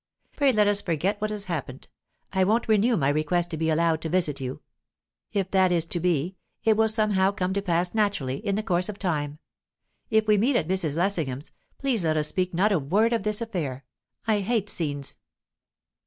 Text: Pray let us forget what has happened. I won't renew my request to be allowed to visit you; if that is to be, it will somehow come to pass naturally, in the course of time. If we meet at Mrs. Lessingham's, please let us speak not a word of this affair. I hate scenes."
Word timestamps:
Pray 0.35 0.51
let 0.51 0.65
us 0.67 0.81
forget 0.81 1.21
what 1.21 1.29
has 1.29 1.45
happened. 1.45 1.87
I 2.33 2.43
won't 2.43 2.67
renew 2.67 2.97
my 2.97 3.09
request 3.09 3.51
to 3.51 3.55
be 3.57 3.69
allowed 3.69 4.01
to 4.01 4.09
visit 4.09 4.41
you; 4.41 4.63
if 5.31 5.51
that 5.51 5.71
is 5.71 5.85
to 5.85 5.99
be, 5.99 6.37
it 6.63 6.75
will 6.75 6.87
somehow 6.89 7.31
come 7.31 7.53
to 7.53 7.61
pass 7.61 7.93
naturally, 7.93 8.37
in 8.37 8.55
the 8.55 8.63
course 8.63 8.89
of 8.89 8.97
time. 8.97 9.37
If 10.09 10.25
we 10.25 10.39
meet 10.39 10.55
at 10.55 10.67
Mrs. 10.67 10.97
Lessingham's, 10.97 11.51
please 11.77 12.03
let 12.03 12.17
us 12.17 12.29
speak 12.29 12.51
not 12.51 12.71
a 12.71 12.79
word 12.79 13.13
of 13.13 13.21
this 13.21 13.41
affair. 13.41 13.85
I 14.25 14.39
hate 14.39 14.69
scenes." 14.69 15.17